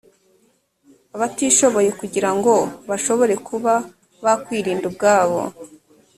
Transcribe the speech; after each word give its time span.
abatishoboye 1.15 1.89
kugira 1.99 2.29
ngo 2.37 2.53
bashobore 2.89 3.33
kuba 3.47 3.73
bakwirinda 4.23 4.85
ubwabo 4.91 5.41